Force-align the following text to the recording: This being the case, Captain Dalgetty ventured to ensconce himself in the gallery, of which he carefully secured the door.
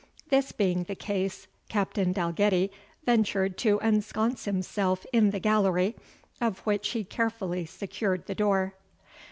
This 0.29 0.51
being 0.51 0.85
the 0.85 0.95
case, 0.95 1.45
Captain 1.69 2.11
Dalgetty 2.11 2.71
ventured 3.05 3.55
to 3.59 3.77
ensconce 3.83 4.45
himself 4.45 5.05
in 5.13 5.29
the 5.29 5.39
gallery, 5.39 5.95
of 6.41 6.57
which 6.61 6.89
he 6.93 7.03
carefully 7.03 7.67
secured 7.67 8.25
the 8.25 8.33
door. 8.33 8.73